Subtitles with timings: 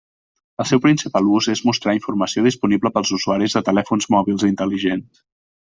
[0.61, 5.25] El seu principal ús és mostrar informació disponible pels usuaris de telèfons mòbils intel·ligents.